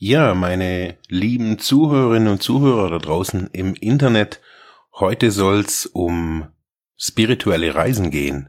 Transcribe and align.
Ja, 0.00 0.32
meine 0.34 0.96
lieben 1.08 1.58
Zuhörerinnen 1.58 2.28
und 2.28 2.40
Zuhörer 2.40 2.88
da 2.88 2.98
draußen 2.98 3.48
im 3.52 3.74
Internet, 3.74 4.40
heute 4.94 5.32
soll's 5.32 5.86
um 5.86 6.46
spirituelle 6.96 7.74
Reisen 7.74 8.12
gehen. 8.12 8.48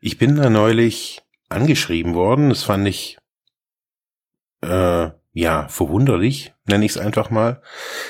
Ich 0.00 0.16
bin 0.16 0.36
da 0.36 0.50
neulich 0.50 1.22
angeschrieben 1.48 2.14
worden, 2.14 2.50
das 2.50 2.62
fand 2.62 2.86
ich 2.86 3.18
äh, 4.60 5.10
ja 5.32 5.66
verwunderlich, 5.66 6.54
nenne 6.66 6.84
ich 6.84 6.92
es 6.92 6.98
einfach 6.98 7.30
mal. 7.30 7.60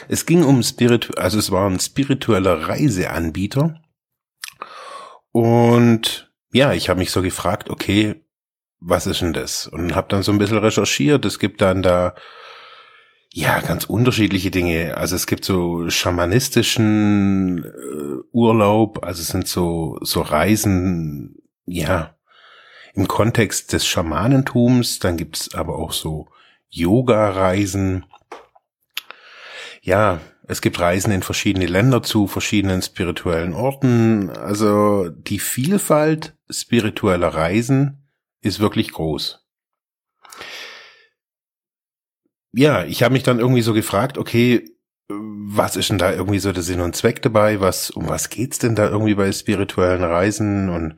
Es 0.08 0.26
ging 0.26 0.45
um 0.45 0.62
Spirit, 0.62 1.16
also 1.16 1.38
es 1.38 1.50
war 1.50 1.66
ein 1.70 1.80
spiritueller 1.80 2.68
Reiseanbieter 2.68 3.80
und 5.32 6.30
ja, 6.52 6.74
ich 6.74 6.90
habe 6.90 6.98
mich 6.98 7.10
so 7.10 7.22
gefragt, 7.22 7.70
okay, 7.70 8.23
was 8.84 9.06
ist 9.06 9.23
denn 9.23 9.33
das? 9.33 9.66
Und 9.66 9.95
habe 9.95 10.09
dann 10.11 10.23
so 10.23 10.30
ein 10.30 10.38
bisschen 10.38 10.59
recherchiert. 10.59 11.24
Es 11.24 11.38
gibt 11.38 11.62
dann 11.62 11.83
da 11.83 12.15
ja 13.32 13.60
ganz 13.60 13.85
unterschiedliche 13.85 14.51
Dinge. 14.51 14.96
Also 14.96 15.16
es 15.16 15.26
gibt 15.26 15.45
so 15.45 15.88
schamanistischen 15.88 17.65
äh, 17.65 18.23
Urlaub, 18.32 19.04
also 19.04 19.23
es 19.23 19.29
sind 19.29 19.49
so 19.49 19.99
so 20.02 20.21
Reisen, 20.21 21.37
ja 21.66 22.15
im 22.95 23.09
Kontext 23.09 23.73
des 23.73 23.87
Schamanentums. 23.87 24.98
Dann 24.98 25.16
gibt's 25.16 25.54
aber 25.54 25.79
auch 25.79 25.93
so 25.93 26.29
Yoga-Reisen. 26.69 28.04
Ja, 29.82 30.21
es 30.46 30.60
gibt 30.60 30.79
Reisen 30.79 31.13
in 31.13 31.23
verschiedene 31.23 31.66
Länder 31.66 32.02
zu 32.02 32.26
verschiedenen 32.26 32.82
spirituellen 32.82 33.54
Orten. 33.54 34.30
Also 34.30 35.09
die 35.09 35.38
Vielfalt 35.38 36.37
spiritueller 36.51 37.29
Reisen 37.29 38.04
ist 38.45 38.60
wirklich 38.60 38.92
groß. 38.92 39.45
Ja, 42.52 42.84
ich 42.84 43.02
habe 43.02 43.12
mich 43.12 43.24
dann 43.24 43.40
irgendwie 43.40 43.62
so 43.62 43.74
gefragt, 43.74 44.16
okay, 44.16 44.64
was 45.09 45.76
ist 45.76 45.90
denn 45.90 45.98
da 45.98 46.12
irgendwie 46.12 46.38
so 46.38 46.52
der 46.52 46.62
Sinn 46.62 46.80
und 46.80 46.96
Zweck 46.96 47.20
dabei? 47.23 47.60
Was, 47.60 47.90
um 47.90 48.09
was 48.09 48.30
geht's 48.30 48.59
denn 48.59 48.74
da 48.74 48.88
irgendwie 48.88 49.14
bei 49.14 49.30
spirituellen 49.32 50.04
Reisen? 50.04 50.70
Und 50.70 50.96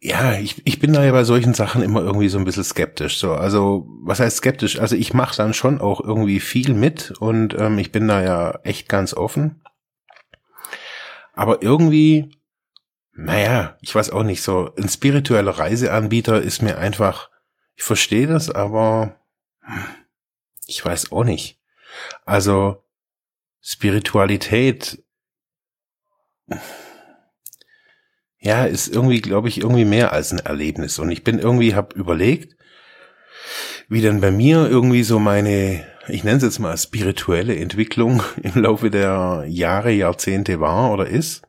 ja, 0.00 0.34
ich, 0.34 0.66
ich 0.66 0.78
bin 0.78 0.92
da 0.92 1.04
ja 1.04 1.12
bei 1.12 1.24
solchen 1.24 1.54
Sachen 1.54 1.82
immer 1.82 2.02
irgendwie 2.02 2.28
so 2.28 2.38
ein 2.38 2.44
bisschen 2.44 2.64
skeptisch. 2.64 3.18
So, 3.18 3.32
also 3.32 3.86
was 4.02 4.20
heißt 4.20 4.38
skeptisch? 4.38 4.78
Also 4.78 4.94
ich 4.96 5.14
mache 5.14 5.36
dann 5.36 5.54
schon 5.54 5.80
auch 5.80 6.00
irgendwie 6.00 6.40
viel 6.40 6.74
mit 6.74 7.12
und 7.12 7.54
ähm, 7.58 7.78
ich 7.78 7.92
bin 7.92 8.08
da 8.08 8.22
ja 8.22 8.58
echt 8.62 8.88
ganz 8.88 9.14
offen. 9.14 9.62
Aber 11.32 11.62
irgendwie 11.62 12.35
naja, 13.16 13.78
ich 13.80 13.94
weiß 13.94 14.10
auch 14.10 14.22
nicht, 14.22 14.42
so 14.42 14.74
ein 14.76 14.88
spiritueller 14.88 15.52
Reiseanbieter 15.52 16.42
ist 16.42 16.60
mir 16.60 16.76
einfach, 16.76 17.30
ich 17.74 17.82
verstehe 17.82 18.26
das, 18.26 18.50
aber 18.50 19.18
ich 20.66 20.84
weiß 20.84 21.12
auch 21.12 21.24
nicht. 21.24 21.58
Also 22.26 22.84
Spiritualität, 23.62 25.02
ja, 28.38 28.66
ist 28.66 28.88
irgendwie, 28.88 29.20
glaube 29.20 29.48
ich, 29.48 29.58
irgendwie 29.62 29.86
mehr 29.86 30.12
als 30.12 30.32
ein 30.32 30.38
Erlebnis. 30.38 30.98
Und 30.98 31.10
ich 31.10 31.24
bin 31.24 31.38
irgendwie, 31.38 31.74
hab 31.74 31.94
überlegt, 31.94 32.56
wie 33.88 34.02
denn 34.02 34.20
bei 34.20 34.30
mir 34.30 34.68
irgendwie 34.68 35.02
so 35.02 35.18
meine, 35.18 35.86
ich 36.08 36.22
nenne 36.22 36.36
es 36.36 36.42
jetzt 36.42 36.58
mal 36.58 36.76
spirituelle 36.76 37.56
Entwicklung 37.56 38.22
im 38.42 38.62
Laufe 38.62 38.90
der 38.90 39.44
Jahre, 39.48 39.90
Jahrzehnte 39.90 40.60
war 40.60 40.92
oder 40.92 41.06
ist. 41.06 41.46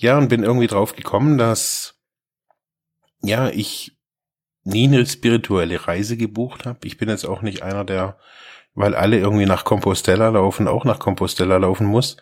Ja, 0.00 0.16
und 0.16 0.28
bin 0.28 0.42
irgendwie 0.42 0.66
drauf 0.66 0.96
gekommen, 0.96 1.36
dass 1.36 1.94
ja, 3.20 3.50
ich 3.50 3.98
nie 4.64 4.88
eine 4.88 5.04
spirituelle 5.04 5.86
Reise 5.86 6.16
gebucht 6.16 6.64
habe. 6.64 6.86
Ich 6.86 6.96
bin 6.96 7.10
jetzt 7.10 7.26
auch 7.26 7.42
nicht 7.42 7.62
einer, 7.62 7.84
der, 7.84 8.18
weil 8.74 8.94
alle 8.94 9.18
irgendwie 9.18 9.44
nach 9.44 9.64
Compostella 9.64 10.30
laufen, 10.30 10.68
auch 10.68 10.86
nach 10.86 11.00
Compostella 11.00 11.58
laufen 11.58 11.86
muss. 11.86 12.16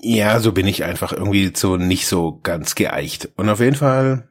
Ja, 0.00 0.40
so 0.40 0.52
bin 0.52 0.66
ich 0.66 0.84
einfach 0.84 1.12
irgendwie 1.12 1.52
so 1.54 1.76
nicht 1.76 2.06
so 2.06 2.40
ganz 2.42 2.74
geeicht. 2.74 3.28
Und 3.36 3.50
auf 3.50 3.60
jeden 3.60 3.76
Fall 3.76 4.30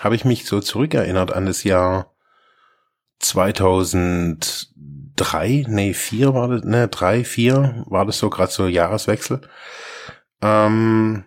habe 0.00 0.16
ich 0.16 0.24
mich 0.24 0.46
so 0.46 0.58
zurückerinnert 0.58 1.32
an 1.32 1.46
das 1.46 1.62
Jahr 1.62 2.16
2003, 3.20 5.66
nee, 5.68 5.94
vier 5.94 6.34
war 6.34 6.48
das, 6.48 6.64
ne, 6.64 6.88
drei, 6.88 7.22
vier 7.22 7.84
war 7.86 8.04
das 8.04 8.18
so 8.18 8.28
gerade 8.28 8.50
so 8.50 8.66
Jahreswechsel. 8.66 9.42
Ähm, 10.42 11.24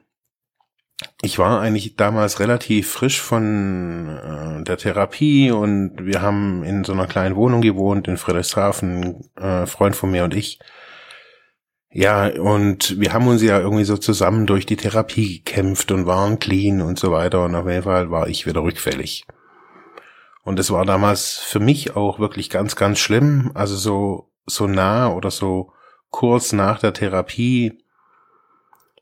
ich 1.21 1.39
war 1.39 1.61
eigentlich 1.61 1.95
damals 1.95 2.39
relativ 2.39 2.91
frisch 2.91 3.21
von 3.21 4.07
äh, 4.09 4.63
der 4.63 4.77
Therapie 4.77 5.51
und 5.51 6.05
wir 6.05 6.21
haben 6.21 6.63
in 6.63 6.83
so 6.83 6.93
einer 6.93 7.07
kleinen 7.07 7.35
Wohnung 7.35 7.61
gewohnt 7.61 8.07
in 8.07 8.17
Friedrichshafen, 8.17 9.29
äh, 9.35 9.65
Freund 9.65 9.95
von 9.95 10.11
mir 10.11 10.23
und 10.23 10.33
ich. 10.33 10.59
Ja, 11.91 12.27
und 12.27 12.99
wir 12.99 13.13
haben 13.13 13.27
uns 13.27 13.41
ja 13.41 13.59
irgendwie 13.59 13.83
so 13.83 13.97
zusammen 13.97 14.45
durch 14.45 14.65
die 14.65 14.75
Therapie 14.77 15.39
gekämpft 15.43 15.91
und 15.91 16.05
waren 16.05 16.37
clean 16.39 16.81
und 16.81 16.99
so 16.99 17.11
weiter 17.11 17.43
und 17.45 17.55
auf 17.55 17.67
jeden 17.67 17.83
Fall 17.83 18.11
war 18.11 18.27
ich 18.27 18.45
wieder 18.45 18.61
rückfällig. 18.61 19.25
Und 20.43 20.59
es 20.59 20.71
war 20.71 20.85
damals 20.85 21.37
für 21.37 21.59
mich 21.59 21.95
auch 21.95 22.19
wirklich 22.19 22.49
ganz, 22.49 22.75
ganz 22.75 22.99
schlimm, 22.99 23.51
also 23.55 23.75
so, 23.75 24.31
so 24.45 24.67
nah 24.67 25.11
oder 25.11 25.31
so 25.31 25.73
kurz 26.11 26.53
nach 26.53 26.79
der 26.79 26.93
Therapie 26.93 27.83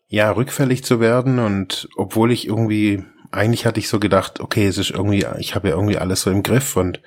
ja, 0.07 0.31
rückfällig 0.31 0.83
zu 0.83 0.99
werden 0.99 1.39
und 1.39 1.89
obwohl 1.97 2.31
ich 2.31 2.47
irgendwie, 2.47 3.03
eigentlich 3.31 3.65
hatte 3.65 3.79
ich 3.79 3.89
so 3.89 3.99
gedacht, 3.99 4.39
okay, 4.39 4.65
es 4.65 4.77
ist 4.77 4.91
irgendwie, 4.91 5.25
ich 5.37 5.55
habe 5.55 5.69
ja 5.69 5.75
irgendwie 5.75 5.97
alles 5.97 6.21
so 6.21 6.31
im 6.31 6.43
Griff 6.43 6.77
und 6.77 7.01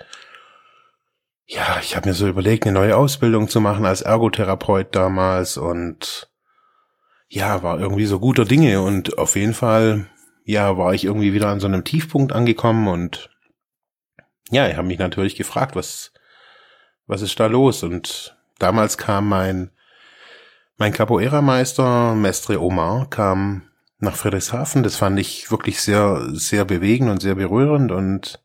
ja, 1.47 1.78
ich 1.83 1.97
habe 1.97 2.09
mir 2.09 2.15
so 2.15 2.28
überlegt, 2.28 2.65
eine 2.65 2.78
neue 2.78 2.97
Ausbildung 2.97 3.49
zu 3.49 3.60
machen 3.60 3.84
als 3.84 4.03
Ergotherapeut 4.03 4.94
damals 4.94 5.56
und 5.56 6.31
ja, 7.28 7.62
war 7.62 7.81
irgendwie 7.81 8.06
so 8.06 8.21
guter 8.21 8.44
Dinge 8.44 8.83
und 8.83 9.19
auf 9.19 9.34
jeden 9.34 9.55
Fall, 9.55 10.06
ja, 10.44 10.77
war 10.77 10.94
ich 10.94 11.05
irgendwie 11.05 11.33
wieder 11.33 11.49
an 11.49 11.60
so 11.60 11.66
einem 11.66 11.84
Tiefpunkt 11.84 12.33
angekommen 12.33 12.87
und 12.87 13.31
ja, 14.50 14.69
ich 14.69 14.77
habe 14.77 14.87
mich 14.87 14.99
natürlich 14.99 15.37
gefragt, 15.37 15.77
was, 15.77 16.12
was 17.06 17.22
ist 17.22 17.39
da 17.39 17.47
los? 17.47 17.83
Und 17.83 18.37
damals 18.59 18.99
kam 18.99 19.28
mein 19.28 19.71
mein 20.81 20.95
Capoeira-Meister, 20.95 22.15
Mestre 22.15 22.59
Omar, 22.59 23.09
kam 23.11 23.65
nach 23.99 24.17
Friedrichshafen. 24.17 24.83
Das 24.83 24.97
fand 24.97 25.21
ich 25.21 25.51
wirklich 25.51 25.83
sehr, 25.83 26.27
sehr 26.33 26.65
bewegend 26.65 27.11
und 27.11 27.21
sehr 27.21 27.35
berührend. 27.35 27.93
Und 27.93 28.43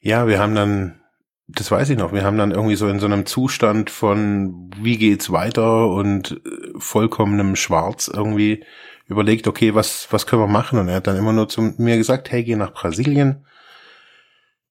ja, 0.00 0.26
wir 0.26 0.38
haben 0.38 0.54
dann, 0.54 1.00
das 1.48 1.70
weiß 1.70 1.88
ich 1.88 1.96
noch, 1.96 2.12
wir 2.12 2.24
haben 2.24 2.36
dann 2.36 2.50
irgendwie 2.50 2.76
so 2.76 2.88
in 2.88 3.00
so 3.00 3.06
einem 3.06 3.24
Zustand 3.24 3.88
von, 3.88 4.70
wie 4.76 4.98
geht's 4.98 5.32
weiter 5.32 5.88
und 5.88 6.42
äh, 6.44 6.78
vollkommenem 6.78 7.56
Schwarz 7.56 8.08
irgendwie 8.12 8.62
überlegt, 9.06 9.48
okay, 9.48 9.74
was, 9.74 10.08
was 10.10 10.26
können 10.26 10.42
wir 10.42 10.46
machen? 10.46 10.78
Und 10.78 10.88
er 10.88 10.96
hat 10.96 11.06
dann 11.06 11.16
immer 11.16 11.32
nur 11.32 11.48
zu 11.48 11.62
mir 11.78 11.96
gesagt, 11.96 12.30
hey, 12.30 12.44
geh 12.44 12.54
nach 12.54 12.74
Brasilien, 12.74 13.46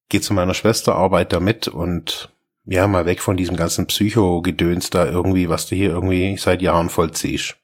geh 0.09 0.21
zu 0.21 0.35
meiner 0.35 0.53
Schwester, 0.53 0.93
arbeite 0.93 1.37
da 1.37 1.39
mit 1.39 1.67
und 1.67 2.31
ja, 2.67 2.85
mal 2.87 3.05
weg 3.05 3.21
von 3.21 3.37
diesem 3.37 3.55
ganzen 3.55 3.87
Psycho-Gedöns 3.87 4.89
da 4.89 5.05
irgendwie, 5.05 5.47
was 5.47 5.67
du 5.67 5.75
hier 5.75 5.89
irgendwie 5.89 6.35
seit 6.37 6.61
Jahren 6.61 6.89
vollziehst. 6.89 7.55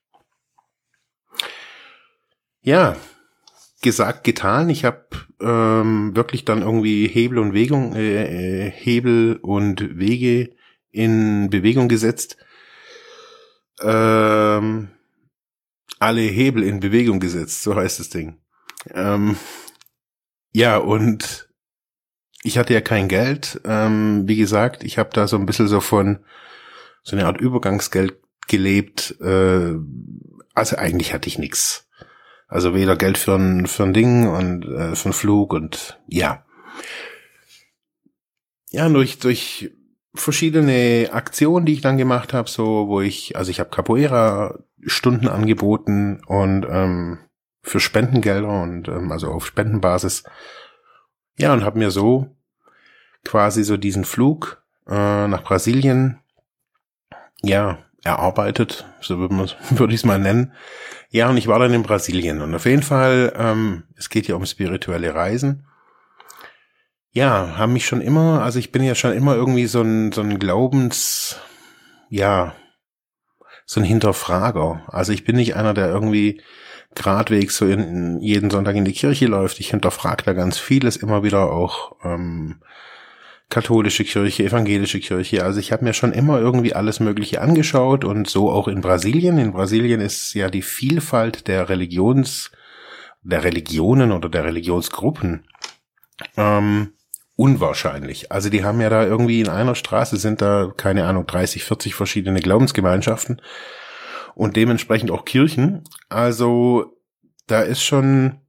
Ja, 2.61 2.95
gesagt, 3.81 4.23
getan. 4.23 4.69
Ich 4.69 4.85
habe 4.85 5.05
ähm, 5.41 6.15
wirklich 6.15 6.45
dann 6.45 6.61
irgendwie 6.61 7.07
Hebel 7.07 7.37
und 7.39 7.53
Wegung, 7.53 7.93
äh, 7.95 8.67
äh, 8.67 8.71
Hebel 8.71 9.39
und 9.41 9.99
Wege 9.99 10.55
in 10.89 11.49
Bewegung 11.49 11.89
gesetzt. 11.89 12.37
Ähm, 13.81 14.87
alle 15.99 16.21
Hebel 16.21 16.63
in 16.63 16.79
Bewegung 16.79 17.19
gesetzt, 17.19 17.61
so 17.61 17.75
heißt 17.75 17.99
das 17.99 18.09
Ding. 18.09 18.37
Ähm, 18.93 19.35
ja, 20.53 20.77
und 20.77 21.49
ich 22.43 22.57
hatte 22.57 22.73
ja 22.73 22.81
kein 22.81 23.07
Geld. 23.07 23.61
Ähm, 23.65 24.23
wie 24.27 24.35
gesagt, 24.35 24.83
ich 24.83 24.97
habe 24.97 25.09
da 25.13 25.27
so 25.27 25.37
ein 25.37 25.45
bisschen 25.45 25.67
so 25.67 25.79
von 25.79 26.19
so 27.01 27.15
eine 27.15 27.25
Art 27.25 27.39
Übergangsgeld 27.39 28.15
gelebt. 28.47 29.15
Äh, 29.21 29.73
also 30.53 30.77
eigentlich 30.77 31.13
hatte 31.13 31.27
ich 31.27 31.39
nix. 31.39 31.87
Also 32.47 32.75
weder 32.75 32.95
Geld 32.95 33.17
für 33.17 33.35
ein, 33.35 33.65
für 33.65 33.83
ein 33.83 33.93
Ding 33.93 34.27
und 34.27 34.65
äh, 34.65 34.95
für 34.95 35.05
einen 35.05 35.13
Flug 35.13 35.53
und 35.53 35.99
ja. 36.07 36.45
Ja, 38.69 38.87
durch, 38.89 39.19
durch 39.19 39.71
verschiedene 40.13 41.09
Aktionen, 41.11 41.65
die 41.65 41.73
ich 41.73 41.81
dann 41.81 41.97
gemacht 41.97 42.33
habe, 42.33 42.49
so 42.49 42.87
wo 42.87 43.01
ich, 43.01 43.35
also 43.35 43.49
ich 43.49 43.59
habe 43.59 43.69
Capoeira 43.69 44.59
Stunden 44.85 45.27
angeboten 45.27 46.21
und 46.25 46.67
ähm, 46.69 47.19
für 47.61 47.79
Spendengelder 47.79 48.61
und 48.61 48.87
ähm, 48.89 49.11
also 49.11 49.31
auf 49.31 49.45
Spendenbasis. 49.45 50.23
Ja, 51.37 51.53
und 51.53 51.63
habe 51.63 51.79
mir 51.79 51.91
so 51.91 52.35
quasi 53.23 53.63
so 53.63 53.77
diesen 53.77 54.05
Flug 54.05 54.63
äh, 54.87 55.27
nach 55.27 55.43
Brasilien 55.43 56.19
ja 57.41 57.79
erarbeitet, 58.03 58.85
so 59.01 59.17
würde 59.19 59.35
würde 59.71 59.93
ich 59.93 60.01
es 60.01 60.05
mal 60.05 60.19
nennen. 60.19 60.53
Ja, 61.09 61.29
und 61.29 61.37
ich 61.37 61.47
war 61.47 61.59
dann 61.59 61.73
in 61.73 61.83
Brasilien 61.83 62.41
und 62.41 62.53
auf 62.53 62.65
jeden 62.65 62.83
Fall, 62.83 63.33
ähm, 63.35 63.83
es 63.95 64.09
geht 64.09 64.27
ja 64.27 64.35
um 64.35 64.45
spirituelle 64.45 65.13
Reisen 65.13 65.65
ja, 67.13 67.57
haben 67.57 67.73
mich 67.73 67.85
schon 67.85 68.01
immer, 68.01 68.41
also 68.41 68.57
ich 68.59 68.71
bin 68.71 68.83
ja 68.83 68.95
schon 68.95 69.13
immer 69.13 69.35
irgendwie 69.35 69.67
so 69.67 69.81
ein, 69.81 70.11
so 70.11 70.21
ein 70.21 70.39
Glaubens, 70.39 71.39
ja, 72.09 72.55
so 73.65 73.79
ein 73.79 73.83
Hinterfrager. 73.83 74.83
Also 74.87 75.13
ich 75.13 75.23
bin 75.23 75.35
nicht 75.35 75.55
einer, 75.55 75.75
der 75.75 75.89
irgendwie 75.89 76.41
gradwegs 76.95 77.57
so 77.57 77.65
in 77.65 78.19
jeden 78.21 78.49
Sonntag 78.49 78.75
in 78.75 78.85
die 78.85 78.93
Kirche 78.93 79.27
läuft. 79.27 79.59
Ich 79.59 79.71
hinterfrage 79.71 80.23
da 80.23 80.33
ganz 80.33 80.57
vieles 80.57 80.97
immer 80.97 81.23
wieder 81.23 81.51
auch 81.51 81.95
ähm, 82.03 82.61
katholische 83.49 84.03
Kirche, 84.03 84.43
evangelische 84.43 84.99
Kirche. 84.99 85.43
Also 85.43 85.59
ich 85.59 85.71
habe 85.71 85.83
mir 85.83 85.93
schon 85.93 86.11
immer 86.11 86.39
irgendwie 86.39 86.73
alles 86.73 86.99
Mögliche 86.99 87.41
angeschaut 87.41 88.03
und 88.03 88.27
so 88.27 88.49
auch 88.49 88.67
in 88.67 88.81
Brasilien. 88.81 89.37
In 89.37 89.53
Brasilien 89.53 90.01
ist 90.01 90.33
ja 90.33 90.49
die 90.49 90.61
Vielfalt 90.61 91.47
der 91.47 91.69
Religions, 91.69 92.51
der 93.21 93.43
Religionen 93.43 94.11
oder 94.11 94.29
der 94.29 94.43
Religionsgruppen 94.43 95.45
ähm, 96.37 96.93
unwahrscheinlich. 97.35 98.31
Also 98.31 98.49
die 98.49 98.63
haben 98.63 98.81
ja 98.81 98.89
da 98.89 99.03
irgendwie 99.03 99.41
in 99.41 99.49
einer 99.49 99.75
Straße 99.75 100.17
sind 100.17 100.41
da, 100.41 100.71
keine 100.75 101.05
Ahnung, 101.05 101.25
30, 101.25 101.63
40 101.63 101.95
verschiedene 101.95 102.41
Glaubensgemeinschaften 102.41 103.41
und 104.35 104.55
dementsprechend 104.55 105.11
auch 105.11 105.25
Kirchen. 105.25 105.83
Also 106.09 106.97
da 107.47 107.61
ist 107.61 107.83
schon, 107.83 108.39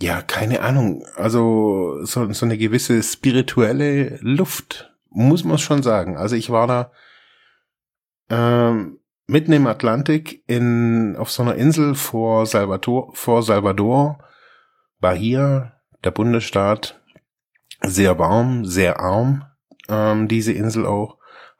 ja, 0.00 0.22
keine 0.22 0.60
Ahnung, 0.60 1.04
also 1.16 2.04
so, 2.04 2.32
so 2.32 2.46
eine 2.46 2.58
gewisse 2.58 3.02
spirituelle 3.02 4.18
Luft, 4.20 4.92
muss 5.10 5.44
man 5.44 5.58
schon 5.58 5.82
sagen. 5.82 6.16
Also 6.16 6.36
ich 6.36 6.50
war 6.50 6.66
da 6.66 6.90
ähm, 8.28 8.98
mitten 9.26 9.52
im 9.52 9.66
Atlantik 9.66 10.42
in, 10.46 11.16
auf 11.16 11.30
so 11.30 11.42
einer 11.42 11.56
Insel 11.56 11.94
vor 11.94 12.46
Salvador, 12.46 13.10
vor 13.14 13.42
Salvador, 13.42 14.18
Bahia, 15.00 15.72
der 16.04 16.10
Bundesstaat, 16.10 17.00
sehr 17.82 18.18
warm, 18.18 18.64
sehr 18.64 19.00
arm, 19.00 19.44
ähm, 19.88 20.28
diese 20.28 20.52
Insel 20.52 20.86
auch. 20.86 21.15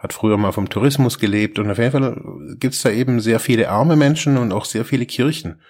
Hat 0.06 0.12
früher 0.12 0.36
mal 0.36 0.52
vom 0.52 0.68
Tourismus 0.68 1.18
gelebt 1.18 1.58
und 1.58 1.68
auf 1.68 1.78
jeden 1.78 1.90
Fall 1.90 2.22
gibt's 2.60 2.80
da 2.80 2.90
eben 2.90 3.18
sehr 3.18 3.40
viele 3.40 3.70
arme 3.70 3.96
Menschen 3.96 4.36
und 4.36 4.52
auch 4.52 4.64
sehr 4.64 4.84
viele 4.84 5.04
Kirchen. 5.04 5.60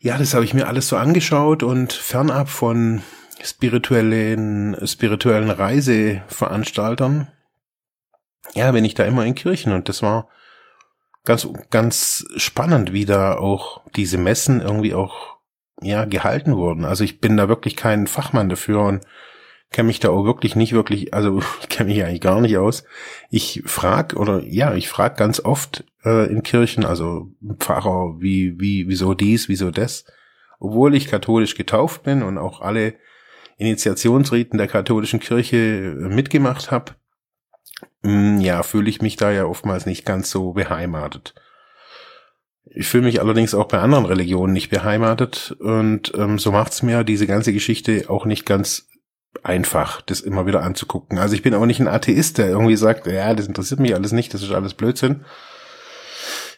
Ja, 0.00 0.18
das 0.18 0.34
habe 0.34 0.44
ich 0.44 0.52
mir 0.52 0.66
alles 0.66 0.88
so 0.88 0.96
angeschaut 0.96 1.62
und 1.62 1.92
fernab 1.92 2.48
von 2.48 3.02
spirituellen, 3.40 4.76
spirituellen 4.84 5.50
Reiseveranstaltern, 5.50 7.28
ja, 8.54 8.72
bin 8.72 8.84
ich 8.84 8.94
da 8.94 9.04
immer 9.04 9.24
in 9.24 9.36
Kirchen 9.36 9.72
und 9.72 9.88
das 9.88 10.02
war 10.02 10.26
ganz, 11.24 11.48
ganz 11.70 12.26
spannend, 12.34 12.92
wie 12.92 13.04
da 13.04 13.36
auch 13.36 13.82
diese 13.94 14.18
Messen 14.18 14.60
irgendwie 14.60 14.94
auch 14.94 15.36
ja, 15.80 16.04
gehalten 16.04 16.56
wurden. 16.56 16.84
Also 16.84 17.04
ich 17.04 17.20
bin 17.20 17.36
da 17.36 17.48
wirklich 17.48 17.76
kein 17.76 18.08
Fachmann 18.08 18.48
dafür 18.48 18.80
und 18.80 19.06
kenne 19.72 19.88
mich 19.88 20.00
da 20.00 20.10
auch 20.10 20.24
wirklich 20.24 20.54
nicht 20.54 20.72
wirklich, 20.72 21.12
also 21.14 21.40
ich 21.60 21.68
kenne 21.68 21.90
mich 21.90 22.04
eigentlich 22.04 22.20
gar 22.20 22.40
nicht 22.40 22.56
aus. 22.56 22.84
Ich 23.30 23.62
frag 23.66 24.14
oder 24.14 24.42
ja, 24.44 24.74
ich 24.74 24.88
frag 24.88 25.16
ganz 25.16 25.40
oft 25.40 25.84
äh, 26.04 26.30
in 26.30 26.42
Kirchen, 26.42 26.84
also 26.84 27.28
Pfarrer, 27.58 28.20
wie, 28.20 28.60
wie, 28.60 28.88
wieso 28.88 29.14
dies, 29.14 29.48
wieso 29.48 29.70
das, 29.70 30.04
obwohl 30.60 30.94
ich 30.94 31.08
katholisch 31.08 31.54
getauft 31.54 32.02
bin 32.02 32.22
und 32.22 32.38
auch 32.38 32.60
alle 32.60 32.94
Initiationsriten 33.58 34.58
der 34.58 34.68
katholischen 34.68 35.20
Kirche 35.20 35.56
äh, 35.56 36.08
mitgemacht 36.08 36.70
habe, 36.70 36.92
hm, 38.02 38.40
ja, 38.40 38.62
fühle 38.62 38.90
ich 38.90 39.00
mich 39.02 39.16
da 39.16 39.30
ja 39.30 39.44
oftmals 39.44 39.86
nicht 39.86 40.04
ganz 40.04 40.30
so 40.30 40.52
beheimatet. 40.52 41.34
Ich 42.64 42.86
fühle 42.86 43.04
mich 43.04 43.20
allerdings 43.20 43.54
auch 43.54 43.66
bei 43.66 43.78
anderen 43.78 44.06
Religionen 44.06 44.52
nicht 44.52 44.70
beheimatet 44.70 45.54
und 45.58 46.12
ähm, 46.16 46.38
so 46.38 46.52
macht's 46.52 46.82
mir 46.82 47.04
diese 47.04 47.26
ganze 47.26 47.52
Geschichte 47.52 48.04
auch 48.08 48.24
nicht 48.24 48.46
ganz 48.46 48.88
einfach, 49.42 50.02
das 50.02 50.20
immer 50.20 50.46
wieder 50.46 50.62
anzugucken. 50.62 51.18
Also 51.18 51.34
ich 51.34 51.42
bin 51.42 51.54
auch 51.54 51.66
nicht 51.66 51.80
ein 51.80 51.88
Atheist, 51.88 52.38
der 52.38 52.48
irgendwie 52.48 52.76
sagt, 52.76 53.06
ja, 53.06 53.34
das 53.34 53.46
interessiert 53.46 53.80
mich 53.80 53.94
alles 53.94 54.12
nicht, 54.12 54.34
das 54.34 54.42
ist 54.42 54.52
alles 54.52 54.74
Blödsinn. 54.74 55.24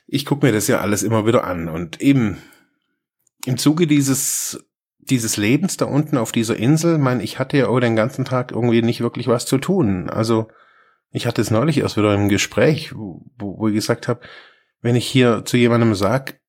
Ich 0.06 0.26
gucke 0.26 0.46
mir 0.46 0.52
das 0.52 0.68
ja 0.68 0.80
alles 0.80 1.02
immer 1.02 1.26
wieder 1.26 1.44
an 1.44 1.68
und 1.68 2.00
eben 2.00 2.38
im 3.46 3.58
Zuge 3.58 3.86
dieses 3.86 4.64
dieses 4.98 5.36
Lebens 5.36 5.76
da 5.76 5.84
unten 5.84 6.16
auf 6.16 6.32
dieser 6.32 6.56
Insel, 6.56 6.98
mein, 6.98 7.20
ich 7.20 7.38
hatte 7.38 7.58
ja 7.58 7.68
auch 7.68 7.78
den 7.78 7.96
ganzen 7.96 8.24
Tag 8.24 8.52
irgendwie 8.52 8.82
nicht 8.82 9.00
wirklich 9.00 9.28
was 9.28 9.46
zu 9.46 9.58
tun. 9.58 10.08
Also 10.08 10.48
ich 11.10 11.26
hatte 11.26 11.42
es 11.42 11.50
neulich 11.50 11.78
erst 11.78 11.96
wieder 11.96 12.14
im 12.14 12.28
Gespräch, 12.28 12.94
wo, 12.96 13.22
wo 13.38 13.68
ich 13.68 13.74
gesagt 13.74 14.08
habe, 14.08 14.20
wenn 14.80 14.96
ich 14.96 15.06
hier 15.06 15.44
zu 15.44 15.56
jemandem 15.56 15.94
sag, 15.94 16.40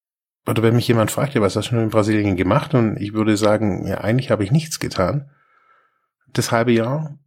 oder 0.48 0.64
wenn 0.64 0.76
mich 0.76 0.88
jemand 0.88 1.12
fragt, 1.12 1.34
ja, 1.34 1.42
was 1.42 1.56
hast 1.56 1.72
du 1.72 1.78
in 1.78 1.90
Brasilien 1.90 2.36
gemacht? 2.36 2.74
Und 2.74 2.98
ich 2.98 3.14
würde 3.14 3.36
sagen, 3.36 3.88
ja, 3.88 4.00
eigentlich 4.02 4.32
habe 4.32 4.44
ich 4.44 4.52
nichts 4.52 4.80
getan. 4.80 5.30
Das 6.36 6.52
halbe 6.52 6.74
Jahr, 6.74 7.18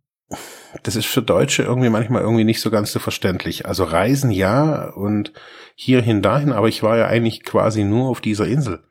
das 0.83 0.95
ist 0.95 1.07
für 1.07 1.23
Deutsche 1.23 1.63
irgendwie 1.63 1.89
manchmal 1.89 2.23
irgendwie 2.23 2.45
nicht 2.45 2.61
so 2.61 2.71
ganz 2.71 2.93
so 2.93 2.99
verständlich. 2.99 3.67
Also 3.67 3.85
Reisen 3.85 4.31
ja 4.31 4.91
und 4.91 5.33
hierhin 5.75 6.23
dahin, 6.23 6.53
aber 6.53 6.69
ich 6.69 6.83
war 6.83 6.97
ja 6.99 7.07
eigentlich 7.07 7.43
quasi 7.43 7.85
nur 7.85 8.09
auf 8.09 8.21
dieser 8.21 8.47
Insel. 8.47 8.85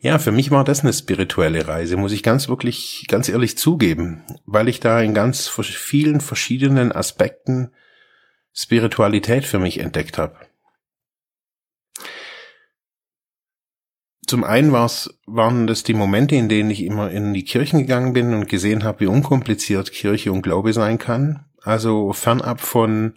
Ja, 0.00 0.18
für 0.18 0.32
mich 0.32 0.50
war 0.50 0.64
das 0.64 0.80
eine 0.80 0.92
spirituelle 0.92 1.68
Reise, 1.68 1.96
muss 1.96 2.10
ich 2.10 2.24
ganz 2.24 2.48
wirklich, 2.48 3.04
ganz 3.06 3.28
ehrlich 3.28 3.56
zugeben, 3.56 4.24
weil 4.44 4.68
ich 4.68 4.80
da 4.80 5.00
in 5.00 5.14
ganz 5.14 5.48
vielen 5.48 6.20
verschiedenen 6.20 6.90
Aspekten 6.90 7.70
Spiritualität 8.52 9.44
für 9.44 9.60
mich 9.60 9.78
entdeckt 9.78 10.18
habe. 10.18 10.36
Zum 14.32 14.44
einen 14.44 14.72
war's, 14.72 15.14
waren 15.26 15.66
das 15.66 15.82
die 15.82 15.92
Momente, 15.92 16.36
in 16.36 16.48
denen 16.48 16.70
ich 16.70 16.84
immer 16.84 17.10
in 17.10 17.34
die 17.34 17.44
Kirchen 17.44 17.80
gegangen 17.80 18.14
bin 18.14 18.32
und 18.32 18.48
gesehen 18.48 18.82
habe, 18.82 19.00
wie 19.00 19.06
unkompliziert 19.06 19.92
Kirche 19.92 20.32
und 20.32 20.40
Glaube 20.40 20.72
sein 20.72 20.96
kann. 20.96 21.44
Also 21.60 22.14
fernab 22.14 22.62
von 22.62 23.12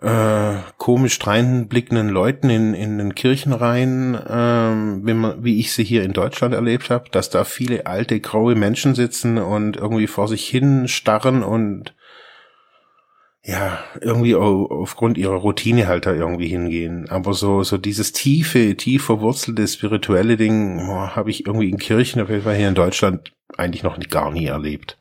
äh, 0.00 0.54
komisch 0.78 1.18
dreinblickenden 1.18 2.10
Leuten 2.10 2.48
in, 2.48 2.74
in 2.74 2.96
den 2.98 3.16
Kirchenreihen, 3.16 4.14
äh, 4.14 5.04
wie, 5.04 5.14
man, 5.14 5.42
wie 5.42 5.58
ich 5.58 5.72
sie 5.72 5.82
hier 5.82 6.04
in 6.04 6.12
Deutschland 6.12 6.54
erlebt 6.54 6.88
habe, 6.88 7.10
dass 7.10 7.28
da 7.28 7.42
viele 7.42 7.86
alte, 7.86 8.20
graue 8.20 8.54
Menschen 8.54 8.94
sitzen 8.94 9.36
und 9.36 9.78
irgendwie 9.78 10.06
vor 10.06 10.28
sich 10.28 10.46
hin 10.46 10.86
starren 10.86 11.42
und 11.42 11.92
ja, 13.44 13.82
irgendwie 14.00 14.36
aufgrund 14.36 15.18
ihrer 15.18 15.34
Routine 15.34 15.88
halt 15.88 16.06
da 16.06 16.14
irgendwie 16.14 16.46
hingehen. 16.46 17.08
Aber 17.10 17.34
so, 17.34 17.64
so 17.64 17.76
dieses 17.76 18.12
tiefe, 18.12 18.76
tief 18.76 19.04
verwurzelte 19.04 19.66
spirituelle 19.66 20.36
Ding 20.36 20.86
habe 20.86 21.30
ich 21.30 21.46
irgendwie 21.46 21.68
in 21.68 21.78
Kirchen, 21.78 22.22
auf 22.22 22.28
jeden 22.28 22.42
Fall 22.42 22.56
hier 22.56 22.68
in 22.68 22.76
Deutschland, 22.76 23.32
eigentlich 23.56 23.82
noch 23.82 23.98
gar 23.98 24.30
nie 24.30 24.46
erlebt. 24.46 24.96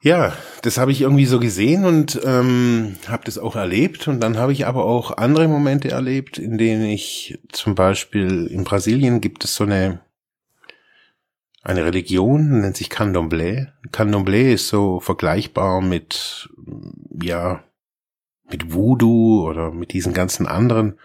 Ja, 0.00 0.32
das 0.62 0.78
habe 0.78 0.90
ich 0.90 1.02
irgendwie 1.02 1.26
so 1.26 1.38
gesehen 1.38 1.84
und 1.84 2.20
ähm, 2.24 2.96
habe 3.06 3.22
das 3.24 3.38
auch 3.38 3.54
erlebt. 3.54 4.08
Und 4.08 4.20
dann 4.20 4.36
habe 4.36 4.52
ich 4.52 4.66
aber 4.66 4.84
auch 4.84 5.16
andere 5.16 5.46
Momente 5.46 5.90
erlebt, 5.90 6.38
in 6.38 6.58
denen 6.58 6.86
ich 6.86 7.38
zum 7.52 7.74
Beispiel 7.76 8.46
in 8.46 8.64
Brasilien 8.64 9.20
gibt 9.20 9.44
es 9.44 9.54
so 9.54 9.62
eine 9.62 10.00
eine 11.62 11.84
Religion, 11.84 12.60
nennt 12.60 12.76
sich 12.76 12.88
Candomblé. 12.88 13.68
Candomblé 13.92 14.52
ist 14.52 14.68
so 14.68 15.00
vergleichbar 15.00 15.80
mit, 15.80 16.50
ja, 17.22 17.62
mit 18.50 18.72
Voodoo 18.72 19.48
oder 19.48 19.70
mit 19.70 19.92
diesen 19.92 20.12
ganzen 20.12 20.46
anderen, 20.46 20.98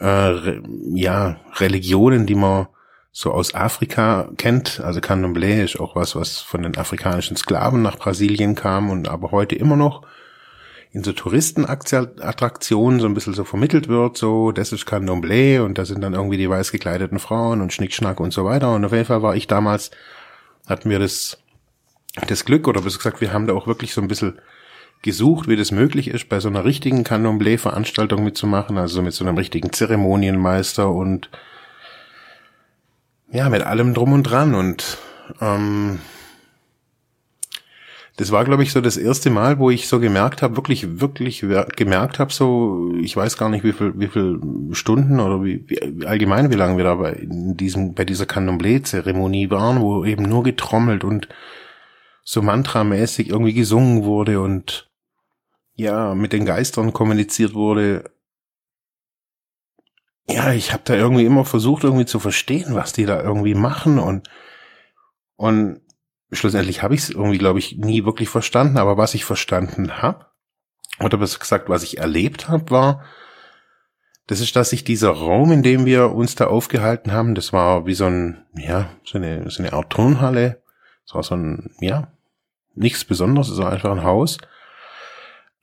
äh, 0.00 0.60
ja, 0.94 1.40
Religionen, 1.56 2.26
die 2.26 2.36
man 2.36 2.68
so 3.10 3.32
aus 3.32 3.54
Afrika 3.54 4.30
kennt. 4.36 4.80
Also 4.80 5.00
Candomblé 5.00 5.62
ist 5.64 5.78
auch 5.78 5.96
was, 5.96 6.16
was 6.16 6.38
von 6.38 6.62
den 6.62 6.76
afrikanischen 6.76 7.36
Sklaven 7.36 7.82
nach 7.82 7.98
Brasilien 7.98 8.54
kam 8.54 8.90
und 8.90 9.08
aber 9.08 9.32
heute 9.32 9.56
immer 9.56 9.76
noch 9.76 10.06
in 10.94 11.02
so 11.02 11.12
Touristenattraktionen 11.12 13.00
so 13.00 13.06
ein 13.06 13.14
bisschen 13.14 13.34
so 13.34 13.42
vermittelt 13.42 13.88
wird, 13.88 14.16
so, 14.16 14.52
das 14.52 14.72
ist 14.72 14.86
Candomblé 14.86 15.60
und 15.60 15.76
da 15.76 15.84
sind 15.84 16.00
dann 16.02 16.14
irgendwie 16.14 16.36
die 16.36 16.48
weiß 16.48 16.70
gekleideten 16.70 17.18
Frauen 17.18 17.60
und 17.60 17.72
Schnickschnack 17.72 18.20
und 18.20 18.32
so 18.32 18.44
weiter. 18.44 18.72
Und 18.72 18.84
auf 18.84 18.92
jeden 18.92 19.04
Fall 19.04 19.20
war 19.20 19.34
ich 19.34 19.48
damals, 19.48 19.90
hatten 20.68 20.88
wir 20.88 21.00
das, 21.00 21.38
das 22.28 22.44
Glück, 22.44 22.68
oder 22.68 22.80
besser 22.80 22.98
gesagt, 22.98 23.20
wir 23.20 23.32
haben 23.32 23.48
da 23.48 23.54
auch 23.54 23.66
wirklich 23.66 23.92
so 23.92 24.00
ein 24.00 24.06
bisschen 24.06 24.38
gesucht, 25.02 25.48
wie 25.48 25.56
das 25.56 25.72
möglich 25.72 26.06
ist, 26.06 26.28
bei 26.28 26.38
so 26.38 26.48
einer 26.48 26.64
richtigen 26.64 27.02
Candomblé-Veranstaltung 27.02 28.22
mitzumachen, 28.22 28.78
also 28.78 29.02
mit 29.02 29.14
so 29.14 29.24
einem 29.24 29.36
richtigen 29.36 29.72
Zeremonienmeister 29.72 30.88
und 30.88 31.28
ja, 33.32 33.48
mit 33.48 33.62
allem 33.62 33.94
drum 33.94 34.12
und 34.12 34.22
dran 34.22 34.54
und 34.54 34.98
ähm, 35.40 35.98
das 38.16 38.30
war, 38.30 38.44
glaube 38.44 38.62
ich, 38.62 38.70
so 38.70 38.80
das 38.80 38.96
erste 38.96 39.28
Mal, 39.30 39.58
wo 39.58 39.70
ich 39.70 39.88
so 39.88 39.98
gemerkt 39.98 40.40
habe, 40.42 40.56
wirklich, 40.56 41.00
wirklich 41.00 41.44
gemerkt 41.74 42.20
habe, 42.20 42.32
so, 42.32 42.92
ich 43.00 43.16
weiß 43.16 43.36
gar 43.36 43.48
nicht, 43.48 43.64
wie 43.64 43.72
viel, 43.72 43.98
wie 43.98 44.06
viel 44.06 44.40
Stunden 44.70 45.18
oder 45.18 45.42
wie, 45.42 45.68
wie 45.68 46.06
allgemein, 46.06 46.50
wie 46.50 46.56
lange 46.56 46.76
wir 46.76 46.84
da 46.84 46.94
bei 46.94 47.12
in 47.12 47.56
diesem, 47.56 47.94
bei 47.94 48.04
dieser 48.04 48.26
Candomblé-Zeremonie 48.26 49.50
waren, 49.50 49.80
wo 49.80 50.04
eben 50.04 50.22
nur 50.22 50.44
getrommelt 50.44 51.02
und 51.02 51.28
so 52.22 52.40
mantramäßig 52.40 53.30
irgendwie 53.30 53.52
gesungen 53.54 54.04
wurde 54.04 54.40
und 54.40 54.88
ja, 55.74 56.14
mit 56.14 56.32
den 56.32 56.44
Geistern 56.44 56.92
kommuniziert 56.92 57.54
wurde. 57.54 58.12
Ja, 60.28 60.52
ich 60.52 60.72
habe 60.72 60.84
da 60.86 60.94
irgendwie 60.94 61.24
immer 61.24 61.44
versucht, 61.44 61.82
irgendwie 61.82 62.06
zu 62.06 62.20
verstehen, 62.20 62.76
was 62.76 62.92
die 62.92 63.06
da 63.06 63.20
irgendwie 63.20 63.54
machen 63.54 63.98
und 63.98 64.28
und 65.36 65.80
schlussendlich 66.34 66.82
habe 66.82 66.94
ich 66.94 67.02
es 67.02 67.10
irgendwie, 67.10 67.38
glaube 67.38 67.58
ich, 67.58 67.76
nie 67.76 68.04
wirklich 68.04 68.28
verstanden. 68.28 68.78
Aber 68.78 68.96
was 68.96 69.14
ich 69.14 69.24
verstanden 69.24 70.02
habe, 70.02 70.26
oder 71.00 71.18
besser 71.18 71.38
gesagt, 71.38 71.68
was 71.68 71.82
ich 71.82 71.98
erlebt 71.98 72.48
habe, 72.48 72.70
war, 72.70 73.04
das 74.26 74.40
ist, 74.40 74.56
dass 74.56 74.70
sich 74.70 74.84
dieser 74.84 75.10
Raum, 75.10 75.52
in 75.52 75.62
dem 75.62 75.84
wir 75.84 76.12
uns 76.12 76.34
da 76.34 76.46
aufgehalten 76.46 77.12
haben, 77.12 77.34
das 77.34 77.52
war 77.52 77.86
wie 77.86 77.94
so 77.94 78.06
ein, 78.06 78.46
ja, 78.54 78.90
so 79.04 79.18
eine, 79.18 79.50
so 79.50 79.62
eine 79.62 79.72
Art 79.72 79.90
Turnhalle. 79.90 80.62
Das 81.06 81.14
war 81.14 81.22
so 81.22 81.36
ein, 81.36 81.74
ja, 81.80 82.12
nichts 82.74 83.04
Besonderes, 83.04 83.50
es 83.50 83.58
war 83.58 83.70
einfach 83.70 83.90
ein 83.90 84.02
Haus. 84.02 84.38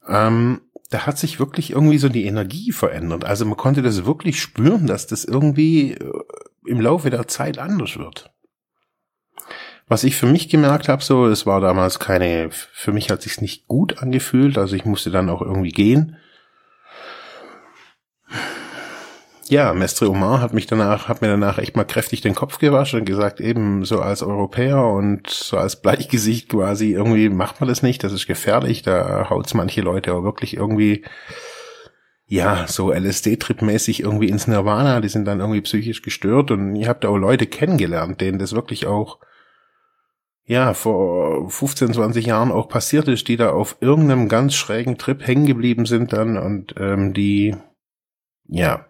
Ähm, 0.07 0.61
da 0.91 1.05
hat 1.05 1.17
sich 1.17 1.39
wirklich 1.39 1.71
irgendwie 1.71 1.97
so 1.97 2.09
die 2.09 2.25
Energie 2.25 2.71
verändert. 2.71 3.25
Also 3.25 3.45
man 3.45 3.57
konnte 3.57 3.81
das 3.81 4.05
wirklich 4.05 4.41
spüren, 4.41 4.87
dass 4.87 5.07
das 5.07 5.25
irgendwie 5.25 5.93
äh, 5.93 6.23
im 6.65 6.81
Laufe 6.81 7.09
der 7.09 7.27
Zeit 7.27 7.57
anders 7.57 7.97
wird. 7.97 8.31
Was 9.91 10.05
ich 10.05 10.15
für 10.15 10.25
mich 10.25 10.47
gemerkt 10.47 10.87
habe, 10.87 11.03
so, 11.03 11.25
es 11.25 11.45
war 11.45 11.59
damals 11.59 11.99
keine, 11.99 12.47
für 12.49 12.93
mich 12.93 13.09
hat 13.09 13.21
sich's 13.23 13.41
nicht 13.41 13.67
gut 13.67 14.01
angefühlt, 14.01 14.57
also 14.57 14.73
ich 14.73 14.85
musste 14.85 15.11
dann 15.11 15.29
auch 15.29 15.41
irgendwie 15.41 15.73
gehen. 15.73 16.15
Ja, 19.49 19.73
Mestre 19.73 20.09
Omar 20.09 20.39
hat 20.39 20.53
mich 20.53 20.65
danach, 20.65 21.09
hat 21.09 21.21
mir 21.21 21.27
danach 21.27 21.57
echt 21.57 21.75
mal 21.75 21.83
kräftig 21.83 22.21
den 22.21 22.35
Kopf 22.35 22.57
gewaschen 22.57 23.01
und 23.01 23.05
gesagt, 23.05 23.41
eben 23.41 23.83
so 23.83 23.99
als 23.99 24.23
Europäer 24.23 24.81
und 24.81 25.29
so 25.29 25.57
als 25.57 25.81
Bleichgesicht 25.81 26.47
quasi, 26.47 26.93
irgendwie 26.93 27.27
macht 27.27 27.59
man 27.59 27.67
das 27.67 27.83
nicht, 27.83 28.01
das 28.05 28.13
ist 28.13 28.27
gefährlich, 28.27 28.83
da 28.83 29.29
haut's 29.29 29.53
manche 29.53 29.81
Leute 29.81 30.13
auch 30.13 30.23
wirklich 30.23 30.55
irgendwie, 30.55 31.03
ja, 32.27 32.65
so 32.65 32.93
LSD-Trip-mäßig 32.93 34.03
irgendwie 34.03 34.29
ins 34.29 34.47
Nirvana, 34.47 35.01
die 35.01 35.09
sind 35.09 35.25
dann 35.25 35.41
irgendwie 35.41 35.59
psychisch 35.59 36.01
gestört 36.01 36.49
und 36.49 36.77
ich 36.77 36.87
habe 36.87 37.01
da 37.01 37.09
auch 37.09 37.17
Leute 37.17 37.45
kennengelernt, 37.45 38.21
denen 38.21 38.39
das 38.39 38.53
wirklich 38.53 38.87
auch 38.87 39.19
ja, 40.45 40.73
vor 40.73 41.49
15, 41.49 41.93
20 41.93 42.25
Jahren 42.25 42.51
auch 42.51 42.67
passiert 42.67 43.07
ist, 43.07 43.27
die 43.27 43.37
da 43.37 43.51
auf 43.51 43.77
irgendeinem 43.79 44.27
ganz 44.27 44.55
schrägen 44.55 44.97
Trip 44.97 45.25
hängen 45.25 45.45
geblieben 45.45 45.85
sind 45.85 46.13
dann 46.13 46.37
und 46.37 46.75
ähm, 46.77 47.13
die, 47.13 47.55
ja, 48.47 48.85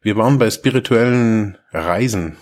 wir 0.00 0.16
waren 0.16 0.38
bei 0.38 0.50
spirituellen 0.50 1.58
Reisen. 1.72 2.36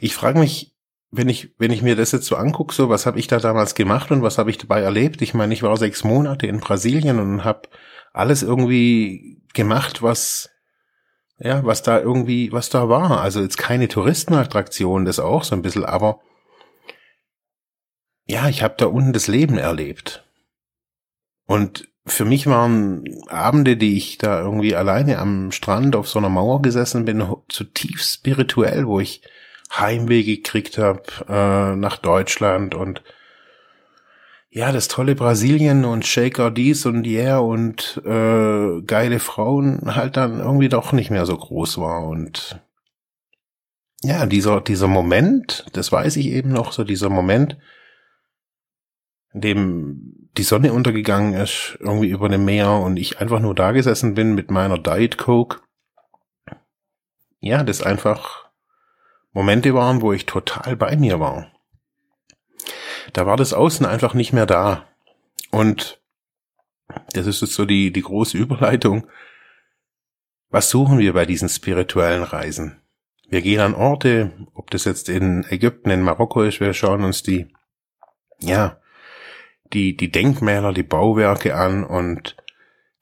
Ich 0.00 0.14
frage 0.14 0.38
mich, 0.38 0.74
wenn 1.10 1.28
ich, 1.28 1.54
wenn 1.58 1.70
ich 1.70 1.82
mir 1.82 1.96
das 1.96 2.12
jetzt 2.12 2.26
so 2.26 2.36
angucke, 2.36 2.74
so 2.74 2.88
was 2.88 3.06
habe 3.06 3.18
ich 3.18 3.26
da 3.26 3.38
damals 3.38 3.74
gemacht 3.74 4.10
und 4.10 4.22
was 4.22 4.38
habe 4.38 4.50
ich 4.50 4.58
dabei 4.58 4.82
erlebt? 4.82 5.22
Ich 5.22 5.34
meine, 5.34 5.54
ich 5.54 5.62
war 5.62 5.76
sechs 5.76 6.04
Monate 6.04 6.46
in 6.46 6.60
Brasilien 6.60 7.18
und 7.18 7.44
habe 7.44 7.68
alles 8.12 8.42
irgendwie 8.42 9.42
gemacht, 9.54 10.02
was 10.02 10.50
ja, 11.38 11.64
was 11.64 11.82
da 11.82 12.00
irgendwie, 12.00 12.52
was 12.52 12.68
da 12.68 12.88
war. 12.88 13.20
Also 13.20 13.40
jetzt 13.40 13.58
keine 13.58 13.88
Touristenattraktion, 13.88 15.04
das 15.04 15.20
auch 15.20 15.44
so 15.44 15.54
ein 15.54 15.62
bisschen, 15.62 15.84
aber 15.84 16.20
ja, 18.26 18.48
ich 18.48 18.62
habe 18.62 18.74
da 18.76 18.86
unten 18.86 19.12
das 19.12 19.26
Leben 19.26 19.56
erlebt. 19.56 20.24
Und 21.46 21.88
für 22.06 22.24
mich 22.24 22.46
waren 22.46 23.04
Abende, 23.28 23.76
die 23.76 23.96
ich 23.96 24.18
da 24.18 24.40
irgendwie 24.40 24.74
alleine 24.74 25.18
am 25.18 25.52
Strand 25.52 25.96
auf 25.96 26.08
so 26.08 26.18
einer 26.18 26.28
Mauer 26.28 26.62
gesessen 26.62 27.04
bin, 27.04 27.24
zutiefst 27.48 28.14
spirituell, 28.14 28.86
wo 28.86 29.00
ich 29.00 29.22
Heimweh 29.70 30.22
gekriegt 30.22 30.78
habe 30.78 31.02
äh, 31.28 31.76
nach 31.76 31.98
Deutschland 31.98 32.74
und 32.74 33.02
ja, 34.50 34.72
das 34.72 34.88
tolle 34.88 35.14
Brasilien 35.14 35.84
und 35.84 36.06
Shaker 36.06 36.50
dies 36.50 36.86
und 36.86 37.06
yeah 37.06 37.38
und 37.38 38.00
äh, 38.04 38.80
geile 38.82 39.18
Frauen 39.18 39.94
halt 39.94 40.16
dann 40.16 40.40
irgendwie 40.40 40.68
doch 40.68 40.92
nicht 40.92 41.10
mehr 41.10 41.26
so 41.26 41.36
groß 41.36 41.78
war 41.78 42.06
und 42.06 42.60
ja, 44.02 44.26
dieser, 44.26 44.60
dieser 44.60 44.86
Moment, 44.86 45.66
das 45.72 45.90
weiß 45.90 46.16
ich 46.16 46.26
eben 46.28 46.52
noch, 46.52 46.72
so 46.72 46.84
dieser 46.84 47.10
Moment, 47.10 47.58
in 49.32 49.40
dem 49.40 50.30
die 50.36 50.44
Sonne 50.44 50.72
untergegangen 50.72 51.34
ist, 51.34 51.76
irgendwie 51.80 52.08
über 52.08 52.28
dem 52.28 52.44
Meer 52.44 52.70
und 52.70 52.96
ich 52.96 53.20
einfach 53.20 53.40
nur 53.40 53.56
da 53.56 53.72
gesessen 53.72 54.14
bin 54.14 54.36
mit 54.36 54.52
meiner 54.52 54.78
Diet 54.78 55.18
Coke. 55.18 55.60
Ja, 57.40 57.64
das 57.64 57.82
einfach 57.82 58.48
Momente 59.32 59.74
waren, 59.74 60.00
wo 60.00 60.12
ich 60.12 60.26
total 60.26 60.76
bei 60.76 60.96
mir 60.96 61.18
war 61.18 61.57
da 63.12 63.26
war 63.26 63.36
das 63.36 63.52
Außen 63.52 63.86
einfach 63.86 64.14
nicht 64.14 64.32
mehr 64.32 64.46
da. 64.46 64.86
Und 65.50 66.00
das 67.12 67.26
ist 67.26 67.42
jetzt 67.42 67.54
so 67.54 67.64
die, 67.64 67.92
die 67.92 68.02
große 68.02 68.36
Überleitung. 68.36 69.06
Was 70.50 70.70
suchen 70.70 70.98
wir 70.98 71.12
bei 71.12 71.26
diesen 71.26 71.48
spirituellen 71.48 72.22
Reisen? 72.22 72.80
Wir 73.28 73.42
gehen 73.42 73.60
an 73.60 73.74
Orte, 73.74 74.32
ob 74.54 74.70
das 74.70 74.84
jetzt 74.84 75.10
in 75.10 75.44
Ägypten, 75.50 75.90
in 75.90 76.00
Marokko 76.00 76.42
ist, 76.42 76.60
wir 76.60 76.72
schauen 76.72 77.04
uns 77.04 77.22
die, 77.22 77.52
ja, 78.40 78.80
die, 79.74 79.96
die 79.96 80.10
Denkmäler, 80.10 80.72
die 80.72 80.82
Bauwerke 80.82 81.54
an 81.54 81.84
und 81.84 82.36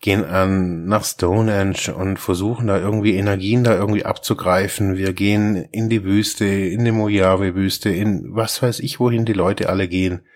gehen 0.01 0.25
an 0.25 0.87
nach 0.87 1.05
Stonehenge 1.05 1.95
und 1.95 2.19
versuchen 2.19 2.67
da 2.67 2.79
irgendwie 2.79 3.17
Energien 3.17 3.65
da 3.65 3.75
irgendwie 3.75 4.05
abzugreifen. 4.05 4.97
Wir 4.97 5.13
gehen 5.13 5.57
in 5.57 5.89
die 5.89 6.05
Wüste, 6.05 6.45
in 6.45 6.85
die 6.85 6.93
Mojave-Wüste, 6.93 7.91
in 7.91 8.35
was 8.35 8.63
weiß 8.63 8.81
ich, 8.81 9.01
wohin 9.01 9.25
die 9.25 9.33
Leute 9.33 9.69
alle 9.69 9.89
gehen. 9.89 10.27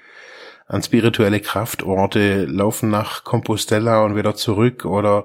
An 0.67 0.83
spirituelle 0.83 1.41
Kraftorte, 1.41 2.45
laufen 2.47 2.91
nach 2.91 3.25
Compostela 3.25 4.05
und 4.05 4.17
wieder 4.17 4.35
zurück 4.35 4.85
oder 4.85 5.25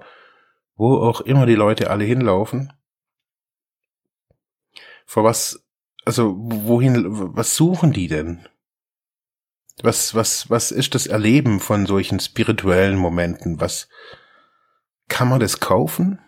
wo 0.75 0.97
auch 0.97 1.21
immer 1.21 1.45
die 1.45 1.55
Leute 1.55 1.89
alle 1.89 2.03
hinlaufen. 2.03 2.73
Vor 5.05 5.23
was, 5.23 5.63
also 6.03 6.35
wohin, 6.37 7.05
was 7.07 7.55
suchen 7.55 7.93
die 7.93 8.07
denn? 8.07 8.47
Was, 9.81 10.15
was, 10.15 10.49
was 10.49 10.71
ist 10.71 10.95
das 10.95 11.05
Erleben 11.05 11.59
von 11.59 11.85
solchen 11.85 12.19
spirituellen 12.19 12.95
Momenten? 12.97 13.59
Was, 13.61 13.87
kann 15.07 15.29
man 15.29 15.39
das 15.39 15.59
kaufen? 15.59 16.19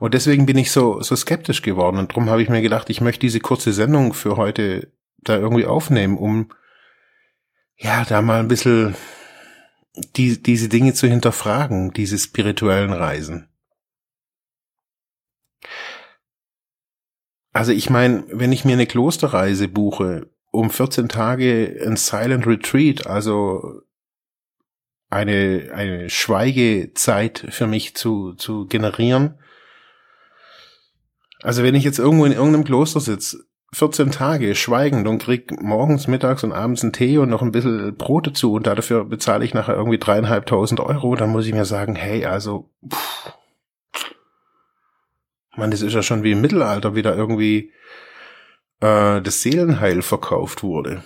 Und 0.00 0.14
deswegen 0.14 0.46
bin 0.46 0.58
ich 0.58 0.70
so, 0.70 1.00
so 1.00 1.14
skeptisch 1.16 1.62
geworden. 1.62 1.98
Und 1.98 2.10
darum 2.10 2.28
habe 2.28 2.42
ich 2.42 2.48
mir 2.48 2.62
gedacht, 2.62 2.90
ich 2.90 3.00
möchte 3.00 3.20
diese 3.20 3.40
kurze 3.40 3.72
Sendung 3.72 4.12
für 4.12 4.36
heute 4.36 4.92
da 5.18 5.36
irgendwie 5.36 5.66
aufnehmen, 5.66 6.18
um 6.18 6.50
ja, 7.76 8.04
da 8.04 8.22
mal 8.22 8.40
ein 8.40 8.48
bisschen 8.48 8.94
die, 10.16 10.42
diese 10.42 10.68
Dinge 10.68 10.94
zu 10.94 11.06
hinterfragen, 11.06 11.92
diese 11.92 12.18
spirituellen 12.18 12.92
Reisen. 12.92 13.48
Also 17.52 17.72
ich 17.72 17.88
meine, 17.88 18.24
wenn 18.28 18.52
ich 18.52 18.64
mir 18.64 18.72
eine 18.72 18.86
Klosterreise 18.86 19.68
buche, 19.68 20.28
um 20.50 20.70
14 20.70 21.08
Tage 21.08 21.80
ein 21.84 21.96
Silent 21.96 22.46
Retreat, 22.46 23.06
also 23.06 23.82
eine, 25.14 25.70
eine 25.72 26.10
Schweigezeit 26.10 27.46
für 27.50 27.68
mich 27.68 27.94
zu, 27.94 28.34
zu 28.34 28.66
generieren. 28.66 29.38
Also 31.40 31.62
wenn 31.62 31.76
ich 31.76 31.84
jetzt 31.84 32.00
irgendwo 32.00 32.24
in 32.24 32.32
irgendeinem 32.32 32.64
Kloster 32.64 33.00
sitze, 33.00 33.44
14 33.72 34.10
Tage 34.10 34.54
schweigend 34.54 35.06
und 35.06 35.18
krieg 35.18 35.60
morgens, 35.62 36.08
mittags 36.08 36.42
und 36.42 36.52
abends 36.52 36.82
einen 36.82 36.92
Tee 36.92 37.18
und 37.18 37.28
noch 37.28 37.42
ein 37.42 37.52
bisschen 37.52 37.96
Brot 37.96 38.26
dazu 38.26 38.54
und 38.54 38.66
dafür 38.66 39.04
bezahle 39.04 39.44
ich 39.44 39.54
nachher 39.54 39.74
irgendwie 39.74 39.98
dreieinhalbtausend 39.98 40.80
Euro, 40.80 41.14
dann 41.14 41.30
muss 41.30 41.46
ich 41.46 41.54
mir 41.54 41.64
sagen, 41.64 41.94
hey, 41.94 42.24
also, 42.24 42.70
man, 45.56 45.70
das 45.70 45.82
ist 45.82 45.92
ja 45.92 46.02
schon 46.02 46.22
wie 46.24 46.32
im 46.32 46.40
Mittelalter 46.40 46.94
wieder 46.94 47.16
irgendwie 47.16 47.72
äh, 48.80 49.20
das 49.20 49.42
Seelenheil 49.42 50.02
verkauft 50.02 50.62
wurde. 50.62 51.02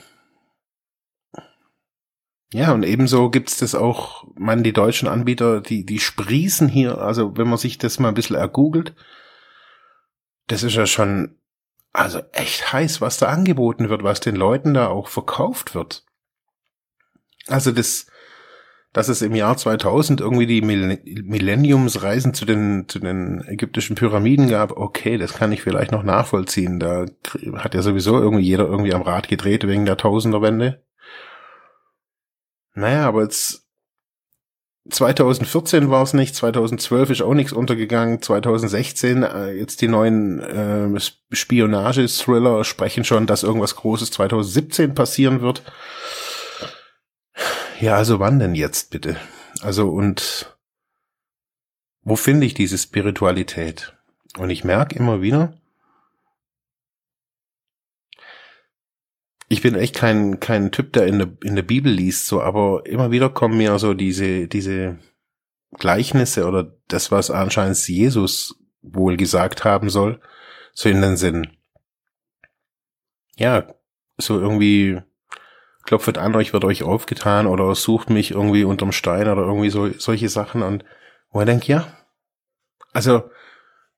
Ja, 2.53 2.73
und 2.73 2.83
ebenso 2.83 3.29
gibt's 3.31 3.59
das 3.59 3.75
auch, 3.75 4.25
man, 4.35 4.63
die 4.63 4.73
deutschen 4.73 5.07
Anbieter, 5.07 5.61
die, 5.61 5.85
die 5.85 6.01
sprießen 6.01 6.69
hier, 6.69 6.99
also 6.99 7.37
wenn 7.37 7.49
man 7.49 7.59
sich 7.59 7.77
das 7.77 7.99
mal 7.99 8.09
ein 8.09 8.15
bisschen 8.15 8.37
ergoogelt, 8.37 8.95
das 10.47 10.63
ist 10.63 10.75
ja 10.75 10.87
schon, 10.87 11.37
also 11.93 12.21
echt 12.33 12.73
heiß, 12.73 13.03
was 13.03 13.19
da 13.19 13.29
angeboten 13.29 13.91
wird, 13.91 14.03
was 14.03 14.21
den 14.21 14.35
Leuten 14.35 14.73
da 14.73 14.89
auch 14.89 15.09
verkauft 15.09 15.75
wird. 15.75 16.07
Also 17.49 17.71
das, 17.71 18.07
dass 18.95 19.09
es 19.09 19.21
im 19.21 19.35
Jahr 19.35 19.59
2000 19.59 20.23
irgendwie 20.23 20.47
die 20.47 20.63
Millenniumsreisen 20.63 22.33
zu 22.33 22.47
den, 22.47 22.89
zu 22.89 22.99
den 22.99 23.43
ägyptischen 23.47 23.95
Pyramiden 23.95 24.49
gab, 24.49 24.73
okay, 24.73 25.19
das 25.19 25.35
kann 25.35 25.53
ich 25.53 25.61
vielleicht 25.61 25.93
noch 25.93 26.03
nachvollziehen. 26.03 26.81
Da 26.81 27.05
hat 27.57 27.75
ja 27.75 27.83
sowieso 27.83 28.19
irgendwie 28.19 28.45
jeder 28.45 28.65
irgendwie 28.65 28.95
am 28.95 29.03
Rad 29.03 29.29
gedreht 29.29 29.67
wegen 29.67 29.85
der 29.85 29.99
Tausenderwende. 29.99 30.83
Naja, 32.79 33.09
aber 33.09 33.25
jetzt 33.25 33.67
2014 34.89 35.91
war 35.91 36.03
es 36.05 36.15
nicht, 36.15 36.35
2012 36.37 37.11
ist 37.11 37.23
auch 37.23 37.35
nichts 37.35 37.53
untergegangen, 37.53 38.23
2016 38.23 39.25
äh, 39.25 39.51
jetzt 39.51 39.81
die 39.81 39.89
neuen 39.89 40.41
äh, 40.41 41.01
Spionage-Thriller 41.33 42.63
sprechen 42.63 43.05
schon, 43.05 43.27
dass 43.27 43.43
irgendwas 43.43 43.75
Großes 43.75 44.13
2017 44.13 44.95
passieren 44.95 45.41
wird. 45.41 45.63
Ja, 47.81 47.97
also 47.97 48.21
wann 48.21 48.39
denn 48.39 48.55
jetzt 48.55 48.91
bitte? 48.91 49.17
Also 49.61 49.89
und 49.89 50.57
wo 52.03 52.15
finde 52.15 52.47
ich 52.47 52.55
diese 52.55 52.79
Spiritualität? 52.79 53.95
Und 54.39 54.51
ich 54.51 54.63
merke 54.63 54.97
immer 54.97 55.21
wieder, 55.21 55.55
ich 59.49 59.63
bin 59.63 59.75
echt 59.75 59.95
kein, 59.95 60.41
kein 60.41 60.71
Typ, 60.71 60.93
der 60.93 61.07
in 61.07 61.19
der, 61.19 61.29
in 61.43 61.57
der 61.57 61.63
Bibel 61.63 61.91
liest, 61.91 62.27
so, 62.27 62.43
aber 62.43 62.83
immer 62.87 63.11
wieder 63.11 63.31
kommen 63.31 63.57
mir 63.57 63.79
so 63.79 63.95
diese, 63.95 64.47
diese 64.47 64.99
Gleichnisse 65.79 66.47
oder 66.47 66.77
das, 66.89 67.11
was 67.11 67.31
anscheinend 67.31 67.77
Jesus 67.89 68.57
wohl 68.83 69.17
gesagt 69.17 69.65
haben 69.65 69.91
soll, 69.91 70.21
so 70.73 70.89
in 70.89 71.01
den 71.01 71.17
Sinn. 71.17 71.49
Ja, 73.37 73.75
so 74.19 74.39
irgendwie 74.39 75.01
klopft 75.85 76.19
an, 76.19 76.37
euch 76.37 76.53
wird 76.53 76.65
euch 76.65 76.83
aufgetan 76.83 77.47
oder 77.47 77.75
sucht 77.75 78.11
mich 78.11 78.33
irgendwie 78.33 78.65
unterm 78.65 78.93
Stein 78.93 79.29
oder 79.29 79.43
irgendwie 79.43 79.71
so 79.71 79.89
solche 79.99 80.29
Sachen 80.29 80.63
und 80.63 80.85
wo 81.31 81.41
ich 81.41 81.47
denke, 81.47 81.67
ja, 81.67 81.97
also 82.93 83.31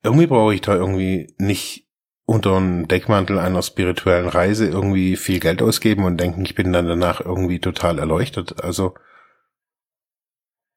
irgendwie 0.02 0.26
brauche 0.26 0.54
ich 0.54 0.60
da 0.60 0.74
irgendwie 0.74 1.34
nicht 1.38 1.89
unter 2.30 2.56
einem 2.56 2.86
Deckmantel 2.86 3.40
einer 3.40 3.60
spirituellen 3.60 4.28
Reise 4.28 4.68
irgendwie 4.68 5.16
viel 5.16 5.40
Geld 5.40 5.60
ausgeben 5.62 6.04
und 6.04 6.16
denken, 6.16 6.44
ich 6.44 6.54
bin 6.54 6.72
dann 6.72 6.86
danach 6.86 7.20
irgendwie 7.20 7.58
total 7.58 7.98
erleuchtet. 7.98 8.62
Also 8.62 8.94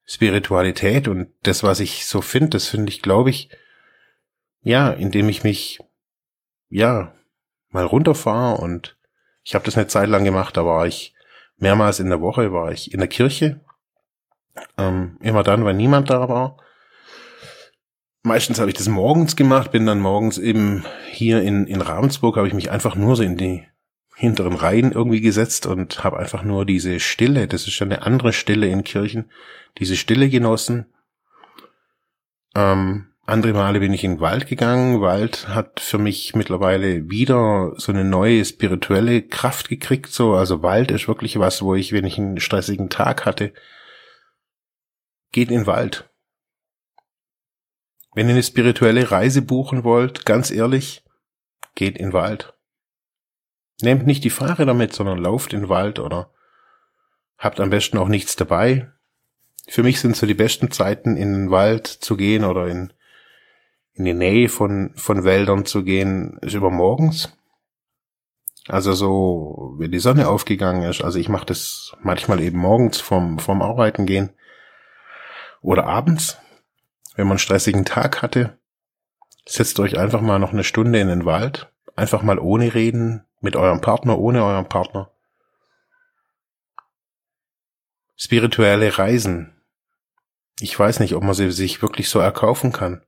Spiritualität 0.04 1.08
und 1.08 1.28
das, 1.44 1.62
was 1.62 1.80
ich 1.80 2.08
so 2.08 2.22
finde, 2.22 2.50
das 2.50 2.68
finde 2.68 2.92
ich, 2.92 3.04
glaube 3.04 3.30
ich, 3.30 3.50
ja, 4.62 4.90
indem 4.90 5.30
ich 5.30 5.44
mich, 5.44 5.80
ja, 6.70 7.14
mal 7.70 7.86
runterfahre 7.86 8.60
und 8.60 8.98
ich 9.44 9.54
habe 9.54 9.66
das 9.66 9.78
eine 9.78 9.86
Zeit 9.86 10.10
lang 10.10 10.24
gemacht, 10.24 10.58
da 10.58 10.66
war 10.66 10.88
ich 10.88 11.14
mehrmals 11.58 12.00
in 12.00 12.10
der 12.10 12.20
Woche, 12.20 12.52
war 12.52 12.72
ich 12.72 12.96
in 12.96 13.00
der 13.00 13.10
Kirche. 13.10 13.60
Ähm, 14.80 15.20
immer 15.22 15.44
dann, 15.44 15.66
wenn 15.66 15.78
niemand 15.78 16.10
da 16.10 16.28
war. 16.28 16.58
Meistens 18.24 18.60
habe 18.60 18.70
ich 18.70 18.78
das 18.78 18.88
morgens 18.88 19.36
gemacht, 19.36 19.72
bin 19.72 19.86
dann 19.86 20.00
morgens 20.00 20.38
eben 20.38 20.86
hier 21.12 21.42
in, 21.42 21.68
in 21.68 21.82
Ravensburg, 21.82 22.38
habe 22.38 22.48
ich 22.48 22.54
mich 22.54 22.72
einfach 22.72 22.96
nur 22.96 23.18
so 23.18 23.24
in 23.24 23.36
die 23.36 23.66
hinteren 24.16 24.56
Reihen 24.56 24.94
irgendwie 24.94 25.20
gesetzt 25.20 25.66
und 25.66 26.06
habe 26.06 26.18
einfach 26.20 26.44
nur 26.44 26.66
diese 26.66 27.02
Stille, 27.02 27.48
das 27.48 27.68
ist 27.68 27.74
schon 27.74 27.92
eine 27.92 28.04
andere 28.04 28.32
Stille 28.32 28.68
in 28.68 28.86
Kirchen, 28.86 29.30
diese 29.78 29.98
Stille 29.98 30.30
genossen. 30.30 30.86
Ähm, 32.56 33.10
andere 33.26 33.54
Male 33.54 33.80
bin 33.82 33.92
ich 33.92 34.06
in 34.06 34.16
den 34.16 34.20
Wald 34.22 34.48
gegangen. 34.48 35.02
Wald 35.02 35.50
hat 35.50 35.82
für 35.82 35.98
mich 35.98 36.36
mittlerweile 36.36 37.10
wieder 37.10 37.74
so 37.78 37.92
eine 37.92 38.06
neue 38.06 38.46
spirituelle 38.46 39.22
Kraft 39.22 39.68
gekriegt. 39.68 40.14
So, 40.14 40.34
also 40.34 40.62
Wald 40.62 40.92
ist 40.92 41.08
wirklich 41.08 41.40
was, 41.40 41.62
wo 41.62 41.76
ich, 41.76 41.92
wenn 41.92 42.06
ich 42.06 42.18
einen 42.18 42.40
stressigen 42.40 42.90
Tag 42.90 43.26
hatte, 43.26 43.54
geht 45.32 45.50
in 45.50 45.60
den 45.60 45.68
Wald. 45.68 46.10
Wenn 48.16 48.28
ihr 48.28 48.34
eine 48.34 48.44
spirituelle 48.44 49.12
Reise 49.12 49.42
buchen 49.42 49.84
wollt, 49.84 50.26
ganz 50.26 50.52
ehrlich, 50.52 51.04
geht 51.76 51.98
in 51.98 52.08
den 52.08 52.14
Wald. 52.14 52.54
Nehmt 53.82 54.06
nicht 54.06 54.24
die 54.24 54.30
Fahrer 54.30 54.74
mit, 54.74 54.94
sondern 54.94 55.18
lauft 55.18 55.54
in 55.54 55.62
den 55.62 55.70
Wald 55.70 56.00
oder 56.00 56.32
habt 57.38 57.60
am 57.60 57.70
besten 57.70 57.98
auch 57.98 58.08
nichts 58.08 58.36
dabei. 58.36 58.92
Für 59.68 59.84
mich 59.84 60.00
sind 60.00 60.16
so 60.16 60.26
die 60.26 60.34
besten 60.34 60.72
Zeiten, 60.72 61.18
in 61.18 61.34
den 61.34 61.52
Wald 61.52 61.88
zu 61.88 62.16
gehen 62.16 62.44
oder 62.44 62.68
in 62.68 62.94
in 63.94 64.06
die 64.06 64.14
Nähe 64.14 64.50
von, 64.50 64.92
von 64.96 65.24
Wäldern 65.24 65.66
zu 65.66 65.84
gehen, 65.84 66.38
ist 66.42 66.56
über 66.56 66.72
morgens. 66.72 67.38
Also 68.68 68.94
so, 68.94 69.76
wenn 69.78 69.92
die 69.92 70.00
Sonne 70.00 70.28
aufgegangen 70.30 70.84
ist. 70.84 71.04
Also 71.04 71.20
ich 71.20 71.30
mache 71.30 71.46
das 71.46 71.96
manchmal 72.02 72.42
eben 72.42 72.58
morgens 72.58 73.00
vom, 73.02 73.40
vom 73.40 73.62
Arbeiten 73.62 74.06
gehen. 74.06 74.32
Oder 75.62 75.86
abends, 75.86 76.38
wenn 77.16 77.28
man 77.28 77.34
einen 77.34 77.40
stressigen 77.40 77.86
Tag 77.86 78.22
hatte. 78.22 78.58
Setzt 79.46 79.80
euch 79.80 79.98
einfach 79.98 80.22
mal 80.22 80.40
noch 80.40 80.54
eine 80.54 80.64
Stunde 80.64 81.00
in 81.00 81.08
den 81.08 81.26
Wald. 81.26 81.72
Einfach 81.96 82.24
mal 82.24 82.40
ohne 82.40 82.74
reden, 82.74 83.26
mit 83.42 83.56
eurem 83.56 83.82
Partner, 83.82 84.18
ohne 84.18 84.44
eurem 84.44 84.68
Partner. 84.68 85.12
Spirituelle 88.16 88.98
Reisen. 88.98 89.62
Ich 90.60 90.78
weiß 90.78 91.00
nicht, 91.00 91.14
ob 91.16 91.24
man 91.24 91.34
sie 91.34 91.52
sich 91.52 91.82
wirklich 91.82 92.10
so 92.10 92.20
erkaufen 92.20 92.72
kann 92.72 93.04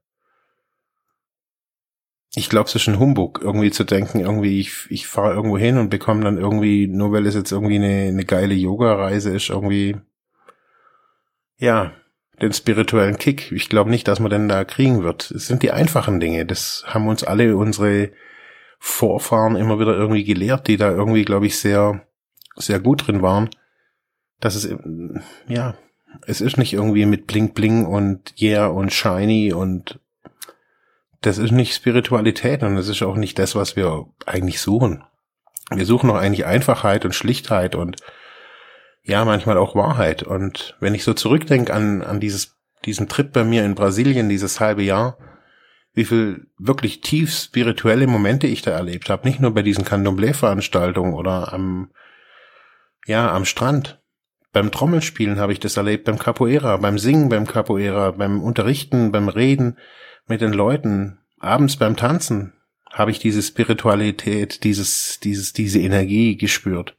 ich 2.37 2.49
glaube, 2.49 2.67
es 2.67 2.75
ist 2.75 2.87
ein 2.87 2.99
Humbug, 2.99 3.39
irgendwie 3.41 3.71
zu 3.71 3.83
denken, 3.83 4.19
irgendwie 4.19 4.59
ich, 4.59 4.87
ich 4.89 5.07
fahre 5.07 5.33
irgendwo 5.33 5.57
hin 5.57 5.77
und 5.77 5.89
bekomme 5.89 6.23
dann 6.23 6.37
irgendwie, 6.37 6.87
nur 6.87 7.11
weil 7.11 7.25
es 7.25 7.35
jetzt 7.35 7.51
irgendwie 7.51 7.75
eine, 7.75 8.09
eine 8.09 8.25
geile 8.25 8.53
Yoga-Reise 8.53 9.33
ist, 9.33 9.49
irgendwie, 9.49 9.95
ja, 11.57 11.93
den 12.41 12.53
spirituellen 12.53 13.17
Kick. 13.17 13.51
Ich 13.51 13.69
glaube 13.69 13.89
nicht, 13.89 14.07
dass 14.07 14.19
man 14.19 14.29
den 14.29 14.49
da 14.49 14.63
kriegen 14.63 15.03
wird. 15.03 15.31
Es 15.31 15.47
sind 15.47 15.63
die 15.63 15.71
einfachen 15.71 16.19
Dinge. 16.19 16.45
Das 16.45 16.83
haben 16.87 17.07
uns 17.07 17.23
alle 17.23 17.55
unsere 17.55 18.11
Vorfahren 18.79 19.55
immer 19.55 19.79
wieder 19.79 19.95
irgendwie 19.95 20.23
gelehrt, 20.23 20.67
die 20.67 20.77
da 20.77 20.91
irgendwie, 20.91 21.25
glaube 21.25 21.47
ich, 21.47 21.59
sehr, 21.59 22.05
sehr 22.55 22.79
gut 22.79 23.07
drin 23.07 23.21
waren. 23.21 23.49
Dass 24.39 24.55
es, 24.55 24.69
ja, 25.47 25.75
es 26.27 26.41
ist 26.41 26.57
nicht 26.57 26.73
irgendwie 26.73 27.05
mit 27.05 27.27
Bling 27.27 27.53
Bling 27.53 27.85
und 27.85 28.33
Yeah 28.39 28.67
und 28.67 28.93
Shiny 28.93 29.53
und 29.53 29.99
das 31.21 31.37
ist 31.37 31.51
nicht 31.51 31.73
Spiritualität 31.73 32.61
und 32.63 32.75
das 32.75 32.87
ist 32.87 33.01
auch 33.01 33.15
nicht 33.15 33.39
das, 33.39 33.55
was 33.55 33.75
wir 33.75 34.05
eigentlich 34.25 34.59
suchen. 34.59 35.03
Wir 35.71 35.85
suchen 35.85 36.09
doch 36.09 36.17
eigentlich 36.17 36.45
Einfachheit 36.45 37.05
und 37.05 37.15
Schlichtheit 37.15 37.75
und 37.75 37.97
ja, 39.05 39.23
manchmal 39.23 39.57
auch 39.57 39.75
Wahrheit. 39.75 40.23
Und 40.23 40.75
wenn 40.79 40.95
ich 40.95 41.03
so 41.03 41.13
zurückdenke 41.13 41.73
an, 41.73 42.01
an 42.01 42.19
dieses, 42.19 42.57
diesen 42.85 43.07
Trip 43.07 43.31
bei 43.31 43.43
mir 43.43 43.63
in 43.63 43.75
Brasilien, 43.75 44.29
dieses 44.29 44.59
halbe 44.59 44.81
Jahr, 44.81 45.17
wie 45.93 46.05
viel 46.05 46.47
wirklich 46.57 47.01
tief 47.01 47.31
spirituelle 47.31 48.07
Momente 48.07 48.47
ich 48.47 48.63
da 48.63 48.71
erlebt 48.71 49.09
habe. 49.09 49.27
Nicht 49.27 49.39
nur 49.39 49.53
bei 49.53 49.61
diesen 49.61 49.85
Candomblé-Veranstaltungen 49.85 51.13
oder 51.13 51.53
am, 51.53 51.91
ja, 53.05 53.31
am 53.31 53.45
Strand. 53.45 54.01
Beim 54.51 54.71
Trommelspielen 54.71 55.39
habe 55.39 55.53
ich 55.53 55.59
das 55.59 55.77
erlebt, 55.77 56.05
beim 56.05 56.17
Capoeira, 56.17 56.77
beim 56.77 56.97
Singen 56.97 57.29
beim 57.29 57.45
Capoeira, 57.45 58.11
beim 58.11 58.41
Unterrichten, 58.41 59.11
beim 59.11 59.29
Reden 59.29 59.77
mit 60.27 60.41
den 60.41 60.53
Leuten, 60.53 61.19
abends 61.39 61.77
beim 61.77 61.95
Tanzen, 61.95 62.53
habe 62.91 63.11
ich 63.11 63.19
diese 63.19 63.43
Spiritualität, 63.43 64.63
dieses, 64.63 65.19
dieses, 65.21 65.53
diese 65.53 65.79
Energie 65.79 66.37
gespürt. 66.37 66.97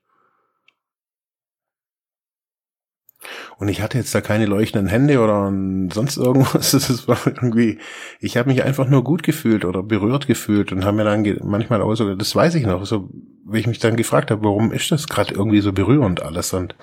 Und 3.59 3.69
ich 3.69 3.81
hatte 3.81 3.97
jetzt 3.97 4.15
da 4.15 4.21
keine 4.21 4.45
leuchtenden 4.47 4.89
Hände 4.89 5.21
oder 5.21 5.51
sonst 5.93 6.17
irgendwas. 6.19 6.75
Es 6.75 7.09
war 7.09 7.19
irgendwie, 7.27 7.79
ich 8.21 8.37
habe 8.37 8.51
mich 8.51 8.63
einfach 8.63 8.89
nur 8.89 9.03
gut 9.03 9.23
gefühlt 9.23 9.65
oder 9.65 9.83
berührt 9.83 10.27
gefühlt 10.27 10.73
und 10.73 10.85
habe 10.85 10.99
mir 10.99 11.05
dann 11.05 11.25
manchmal 11.43 11.81
auch 11.81 11.95
so, 11.95 12.15
das 12.15 12.35
weiß 12.35 12.55
ich 12.57 12.67
noch, 12.67 12.85
so, 12.85 13.09
wie 13.47 13.59
ich 13.59 13.67
mich 13.67 13.79
dann 13.79 13.97
gefragt 13.97 14.31
habe, 14.31 14.45
warum 14.45 14.73
ist 14.73 14.91
das 14.93 15.09
gerade 15.09 15.35
irgendwie 15.35 15.61
so 15.61 15.73
berührend 15.73 16.21
alles 16.23 16.53
und 16.53 16.75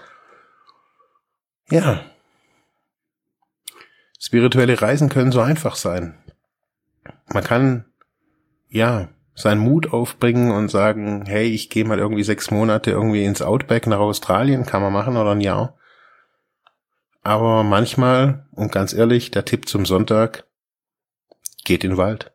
ja. 1.70 2.02
Spirituelle 4.20 4.82
Reisen 4.82 5.10
können 5.10 5.32
so 5.32 5.42
einfach 5.42 5.76
sein 5.76 6.16
man 7.28 7.44
kann 7.44 7.86
ja 8.70 9.10
seinen 9.36 9.62
Mut 9.62 9.92
aufbringen 9.92 10.52
und 10.52 10.70
sagen, 10.70 11.26
hey, 11.26 11.48
ich 11.48 11.70
gehe 11.70 11.86
mal 11.86 12.00
irgendwie 12.00 12.24
sechs 12.24 12.52
Monate 12.52 12.92
irgendwie 12.92 13.26
ins 13.26 13.42
Outback 13.42 13.88
nach 13.88 14.00
Australien, 14.00 14.66
kann 14.66 14.82
man 14.82 14.94
machen 14.94 15.18
oder 15.18 15.32
ein 15.32 15.42
Jahr. 15.42 15.78
Aber 17.24 17.64
manchmal, 17.64 18.48
und 18.52 18.72
ganz 18.72 18.94
ehrlich, 18.94 19.32
der 19.32 19.46
Tipp 19.46 19.68
zum 19.68 19.86
Sonntag, 19.86 20.46
geht 21.64 21.84
in 21.84 21.92
den 21.92 21.98
Wald. 21.98 22.34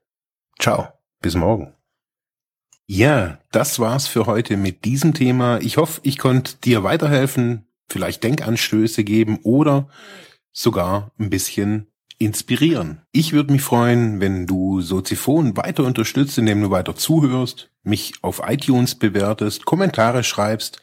Ciao, 0.59 0.89
bis 1.21 1.35
morgen. 1.35 1.75
Ja, 2.87 3.39
das 3.53 3.79
war's 3.79 4.07
für 4.07 4.25
heute 4.25 4.57
mit 4.57 4.87
diesem 4.87 5.13
Thema. 5.13 5.61
Ich 5.61 5.77
hoffe, 5.77 6.01
ich 6.05 6.17
konnte 6.17 6.57
dir 6.57 6.85
weiterhelfen, 6.85 7.67
vielleicht 7.91 8.25
Denkanstöße 8.25 9.05
geben 9.05 9.41
oder 9.43 9.89
sogar 10.53 11.13
ein 11.19 11.29
bisschen 11.29 11.89
inspirieren. 12.19 13.03
Ich 13.13 13.35
würde 13.35 13.53
mich 13.53 13.63
freuen, 13.63 14.21
wenn 14.21 14.47
du 14.47 14.81
Soziphon 14.81 15.57
weiter 15.59 15.85
unterstützt, 15.85 16.39
indem 16.39 16.63
du 16.63 16.71
weiter 16.71 16.97
zuhörst, 16.97 17.71
mich 17.83 18.15
auf 18.23 18.41
iTunes 18.47 18.95
bewertest, 18.95 19.67
Kommentare 19.67 20.25
schreibst 20.25 20.83